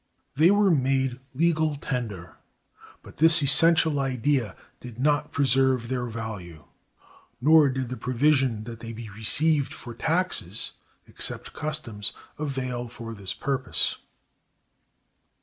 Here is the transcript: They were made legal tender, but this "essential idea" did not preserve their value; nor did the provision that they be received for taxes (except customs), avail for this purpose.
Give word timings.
They 0.35 0.49
were 0.49 0.71
made 0.71 1.19
legal 1.35 1.75
tender, 1.75 2.37
but 3.03 3.17
this 3.17 3.43
"essential 3.43 3.99
idea" 3.99 4.55
did 4.79 4.97
not 4.97 5.31
preserve 5.31 5.89
their 5.89 6.07
value; 6.07 6.63
nor 7.39 7.69
did 7.69 7.89
the 7.89 7.97
provision 7.97 8.63
that 8.63 8.79
they 8.79 8.93
be 8.93 9.11
received 9.11 9.71
for 9.71 9.93
taxes 9.93 10.71
(except 11.05 11.53
customs), 11.53 12.13
avail 12.39 12.87
for 12.87 13.13
this 13.13 13.35
purpose. 13.35 13.97